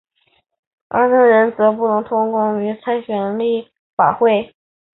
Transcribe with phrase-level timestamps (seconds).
[0.89, 4.55] 何俊仁将不能透过区议会功能组别参选立法会。